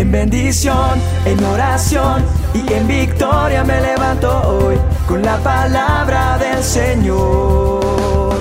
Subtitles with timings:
[0.00, 4.76] En bendición, en oración y en victoria me levanto hoy
[5.06, 8.34] con la palabra del Señor.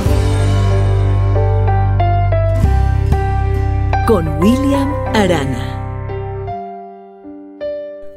[4.08, 5.76] Con William Arana.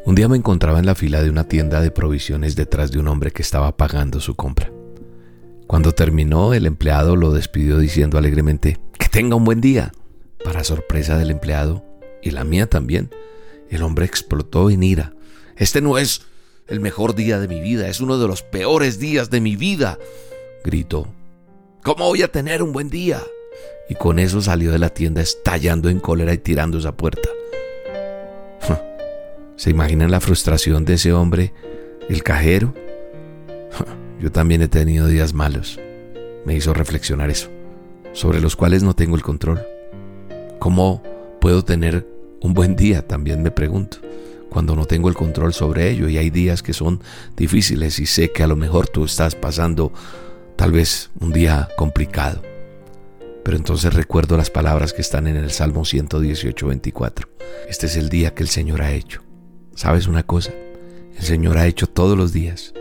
[0.07, 3.09] Un día me encontraba en la fila de una tienda de provisiones detrás de un
[3.09, 4.71] hombre que estaba pagando su compra.
[5.67, 9.91] Cuando terminó, el empleado lo despidió diciendo alegremente, que tenga un buen día.
[10.45, 11.85] Para sorpresa del empleado,
[12.23, 13.11] y la mía también,
[13.73, 15.15] el hombre explotó en ira.
[15.57, 16.23] Este no es
[16.69, 19.99] el mejor día de mi vida, es uno de los peores días de mi vida,
[20.63, 21.09] gritó.
[21.83, 23.21] ¿Cómo voy a tener un buen día?
[23.89, 27.29] Y con eso salió de la tienda estallando en cólera y tirando esa puerta.
[29.57, 31.53] ¿Se imaginan la frustración de ese hombre,
[32.09, 32.75] el cajero?
[34.21, 35.81] Yo también he tenido días malos.
[36.45, 37.49] Me hizo reflexionar eso,
[38.13, 39.61] sobre los cuales no tengo el control.
[40.59, 41.03] ¿Cómo
[41.41, 42.12] puedo tener
[42.43, 43.07] un buen día?
[43.07, 43.99] También me pregunto,
[44.51, 47.01] cuando no tengo el control sobre ello y hay días que son
[47.37, 49.93] difíciles y sé que a lo mejor tú estás pasando
[50.57, 52.43] tal vez un día complicado.
[53.45, 57.29] Pero entonces recuerdo las palabras que están en el Salmo 118, 24.
[57.69, 59.23] Este es el día que el Señor ha hecho.
[59.75, 60.53] ¿Sabes una cosa?
[61.17, 62.75] El Señor ha hecho todos los días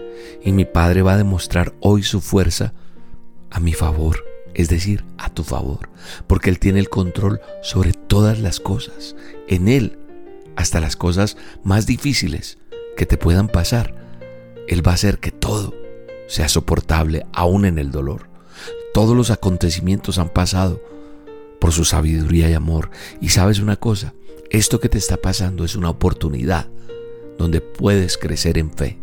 [0.43, 2.73] y mi Padre va a demostrar hoy su fuerza
[3.49, 4.23] a mi favor,
[4.53, 5.89] es decir, a tu favor,
[6.27, 9.15] porque Él tiene el control sobre todas las cosas.
[9.47, 9.97] En Él,
[10.55, 12.57] hasta las cosas más difíciles
[12.95, 13.95] que te puedan pasar,
[14.67, 15.73] Él va a hacer que todo
[16.27, 18.29] sea soportable aún en el dolor.
[18.93, 20.81] Todos los acontecimientos han pasado
[21.59, 22.89] por su sabiduría y amor.
[23.21, 24.13] Y sabes una cosa,
[24.49, 26.69] esto que te está pasando es una oportunidad
[27.37, 29.00] donde puedes crecer en fe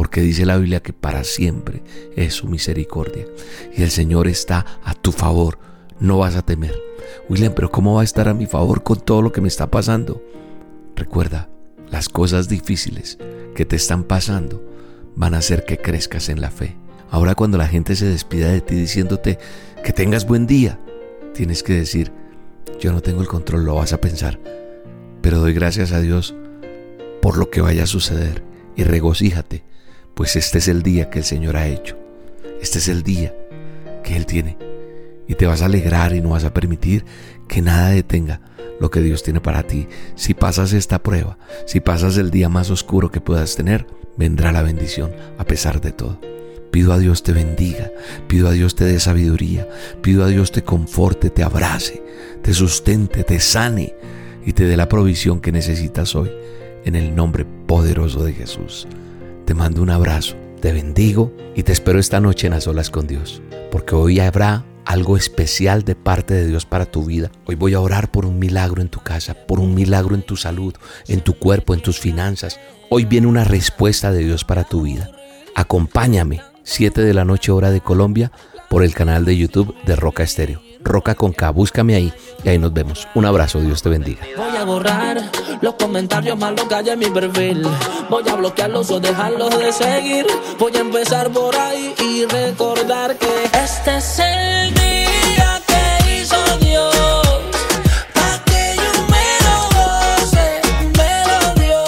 [0.00, 1.82] porque dice la Biblia que para siempre
[2.16, 3.26] es su misericordia
[3.76, 5.58] y el Señor está a tu favor,
[5.98, 6.74] no vas a temer.
[7.28, 9.70] William, pero ¿cómo va a estar a mi favor con todo lo que me está
[9.70, 10.22] pasando?
[10.96, 11.50] Recuerda,
[11.90, 13.18] las cosas difíciles
[13.54, 14.64] que te están pasando
[15.16, 16.78] van a hacer que crezcas en la fe.
[17.10, 19.38] Ahora cuando la gente se despida de ti diciéndote
[19.84, 20.80] que tengas buen día,
[21.34, 22.10] tienes que decir,
[22.80, 24.40] yo no tengo el control, lo vas a pensar,
[25.20, 26.34] pero doy gracias a Dios
[27.20, 28.42] por lo que vaya a suceder
[28.76, 29.68] y regocíjate
[30.14, 31.96] pues este es el día que el Señor ha hecho.
[32.60, 33.34] Este es el día
[34.02, 34.56] que Él tiene.
[35.26, 37.04] Y te vas a alegrar y no vas a permitir
[37.48, 38.40] que nada detenga
[38.80, 39.86] lo que Dios tiene para ti.
[40.16, 44.62] Si pasas esta prueba, si pasas el día más oscuro que puedas tener, vendrá la
[44.62, 46.20] bendición a pesar de todo.
[46.70, 47.90] Pido a Dios te bendiga,
[48.28, 49.68] pido a Dios te dé sabiduría,
[50.02, 52.02] pido a Dios te conforte, te abrace,
[52.42, 53.94] te sustente, te sane
[54.44, 56.30] y te dé la provisión que necesitas hoy
[56.84, 58.86] en el nombre poderoso de Jesús.
[59.50, 63.08] Te mando un abrazo, te bendigo y te espero esta noche en las olas con
[63.08, 67.32] Dios, porque hoy habrá algo especial de parte de Dios para tu vida.
[67.46, 70.36] Hoy voy a orar por un milagro en tu casa, por un milagro en tu
[70.36, 70.72] salud,
[71.08, 72.60] en tu cuerpo, en tus finanzas.
[72.90, 75.10] Hoy viene una respuesta de Dios para tu vida.
[75.56, 78.30] Acompáñame, 7 de la noche hora de Colombia,
[78.68, 80.62] por el canal de YouTube de Roca Estéreo.
[80.84, 82.12] Roca con K, búscame ahí
[82.44, 83.08] y ahí nos vemos.
[83.16, 84.20] Un abrazo, Dios te bendiga.
[84.60, 85.16] A borrar
[85.62, 87.66] los comentarios malos que hay en mi perfil.
[88.10, 90.26] Voy a bloquearlos o dejarlos de seguir.
[90.58, 97.24] Voy a empezar por ahí y recordar que este es el día que hizo Dios.
[98.12, 100.60] Pa' que yo me lo goce,
[100.98, 101.80] me lo dio.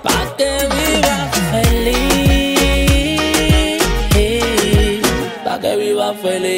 [0.00, 1.16] Pa' que viva
[1.50, 2.62] feliz.
[5.44, 6.57] Pa' que viva feliz.